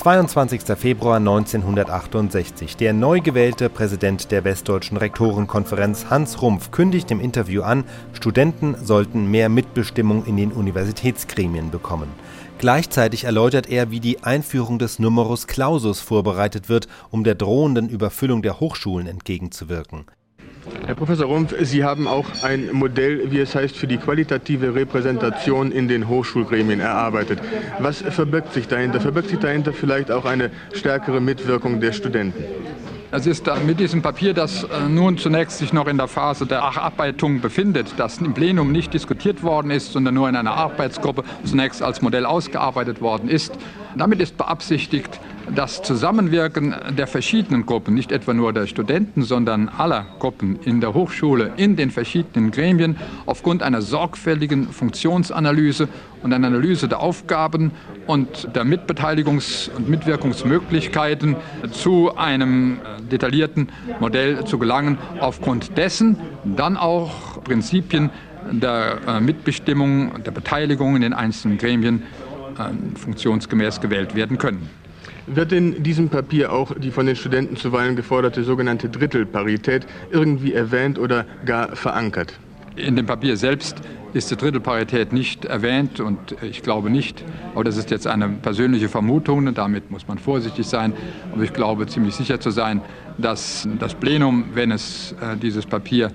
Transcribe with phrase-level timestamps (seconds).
[0.00, 0.62] 22.
[0.78, 2.78] Februar 1968.
[2.78, 7.84] Der neu gewählte Präsident der Westdeutschen Rektorenkonferenz Hans Rumpf kündigt im Interview an,
[8.14, 12.08] Studenten sollten mehr Mitbestimmung in den Universitätsgremien bekommen.
[12.56, 18.40] Gleichzeitig erläutert er, wie die Einführung des Numerus Clausus vorbereitet wird, um der drohenden Überfüllung
[18.40, 20.06] der Hochschulen entgegenzuwirken.
[20.86, 25.72] Herr Professor Rumpf, Sie haben auch ein Modell, wie es heißt, für die qualitative Repräsentation
[25.72, 27.38] in den Hochschulgremien erarbeitet.
[27.78, 29.00] Was verbirgt sich dahinter?
[29.00, 32.44] Verbirgt sich dahinter vielleicht auch eine stärkere Mitwirkung der Studenten?
[33.12, 36.62] Es ist mit diesem Papier, das äh, nun zunächst sich noch in der Phase der
[36.62, 41.82] Arbeitung befindet, das im Plenum nicht diskutiert worden ist, sondern nur in einer Arbeitsgruppe zunächst
[41.82, 43.52] als Modell ausgearbeitet worden ist.
[43.96, 45.18] Damit ist beabsichtigt,
[45.54, 50.94] das Zusammenwirken der verschiedenen Gruppen, nicht etwa nur der Studenten, sondern aller Gruppen in der
[50.94, 52.96] Hochschule, in den verschiedenen Gremien,
[53.26, 55.88] aufgrund einer sorgfältigen Funktionsanalyse
[56.22, 57.72] und einer Analyse der Aufgaben
[58.06, 61.36] und der Mitbeteiligungs- und Mitwirkungsmöglichkeiten
[61.72, 62.78] zu einem
[63.10, 63.68] detaillierten
[64.00, 68.10] Modell zu gelangen, aufgrund dessen dann auch Prinzipien
[68.50, 72.02] der äh, Mitbestimmung der Beteiligung in den einzelnen Gremien
[72.58, 74.68] äh, funktionsgemäß gewählt werden können.
[75.26, 80.98] Wird in diesem Papier auch die von den Studenten zuweilen geforderte sogenannte Drittelparität irgendwie erwähnt
[80.98, 82.38] oder gar verankert?
[82.76, 87.76] In dem Papier selbst ist die Drittelparität nicht erwähnt und ich glaube nicht, aber das
[87.76, 90.92] ist jetzt eine persönliche Vermutung und damit muss man vorsichtig sein.
[91.32, 92.80] Aber ich glaube ziemlich sicher zu sein,
[93.18, 96.10] dass das Plenum, wenn es äh, dieses Papier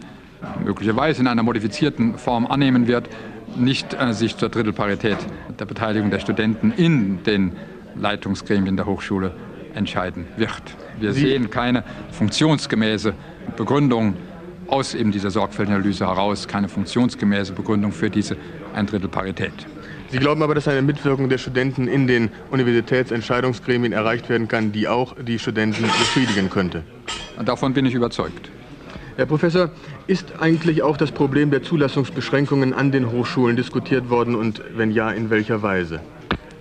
[0.64, 3.10] möglicherweise in einer modifizierten Form annehmen wird,
[3.56, 5.18] nicht äh, sich zur Drittelparität
[5.58, 7.54] der Beteiligung der Studenten in den
[8.00, 9.32] Leitungsgremien der Hochschule
[9.74, 10.64] entscheiden wird.
[11.00, 13.14] Wir Sie sehen keine funktionsgemäße
[13.58, 14.16] Begründung
[14.68, 18.38] aus eben dieser Sorgfältiganalyse heraus, keine funktionsgemäße Begründung für diese
[18.74, 19.54] Eindrittelparität.
[20.10, 24.88] Sie glauben aber, dass eine Mitwirkung der Studenten in den Universitätsentscheidungsgremien erreicht werden kann, die
[24.88, 26.84] auch die Studenten befriedigen könnte?
[27.44, 28.50] Davon bin ich überzeugt.
[29.18, 29.72] Herr Professor,
[30.08, 35.10] ist eigentlich auch das Problem der Zulassungsbeschränkungen an den Hochschulen diskutiert worden und wenn ja,
[35.10, 36.02] in welcher Weise?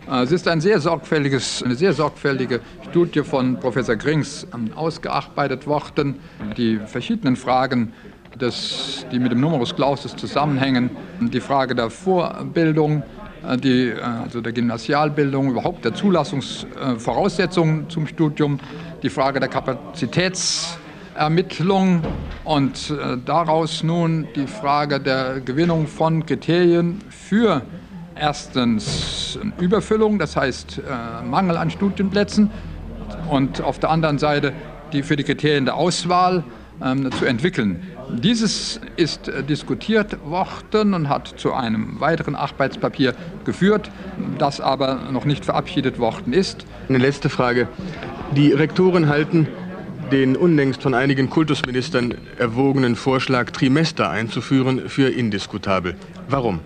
[0.06, 2.60] Es ist ein sehr eine sehr sorgfältige
[2.90, 6.16] Studie von Professor Grings ähm, ausgearbeitet worden.
[6.58, 7.94] Die verschiedenen Fragen,
[8.38, 13.02] des, die mit dem Numerus Clausus zusammenhängen, die Frage der Vorbildung,
[13.48, 18.60] äh, die, äh, also der Gymnasialbildung, überhaupt der Zulassungsvoraussetzungen zum Studium,
[19.02, 22.02] die Frage der Kapazitätsermittlung
[22.44, 27.62] und äh, daraus nun die Frage der Gewinnung von Kriterien für
[28.14, 32.50] erstens Überfüllung, das heißt äh, Mangel an Studienplätzen
[33.30, 34.52] und auf der anderen Seite
[34.92, 36.44] die für die Kriterien der Auswahl
[36.82, 37.82] ähm, zu entwickeln.
[38.10, 43.14] Dieses ist äh, diskutiert worden und hat zu einem weiteren Arbeitspapier
[43.44, 43.90] geführt,
[44.38, 46.64] das aber noch nicht verabschiedet worden ist.
[46.88, 47.68] Eine letzte Frage.
[48.36, 49.48] Die Rektoren halten
[50.12, 55.96] den unlängst von einigen Kultusministern erwogenen Vorschlag, Trimester einzuführen, für indiskutabel.
[56.28, 56.60] Warum?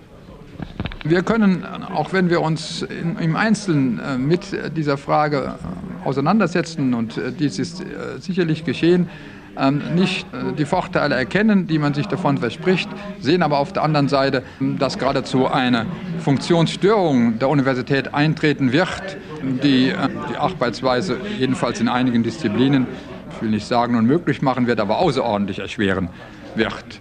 [1.09, 4.43] Wir können, auch wenn wir uns im Einzelnen äh, mit
[4.77, 5.55] dieser Frage
[6.05, 7.83] äh, auseinandersetzen, und äh, dies ist
[8.21, 9.09] sicherlich geschehen,
[9.57, 10.27] ähm, nicht
[10.59, 14.99] die Vorteile erkennen, die man sich davon verspricht, sehen aber auf der anderen Seite, dass
[14.99, 15.87] geradezu eine
[16.21, 19.93] Funktionsstörung der Universität eintreten wird, die
[20.31, 22.87] die Arbeitsweise jedenfalls in einigen Disziplinen,
[23.35, 26.11] ich will nicht sagen unmöglich machen wird, aber außerordentlich erschweren
[26.55, 27.01] wird.